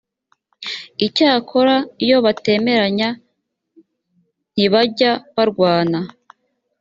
[1.05, 3.09] icyakora iyo batemeranya
[4.59, 5.99] ntbajya barwana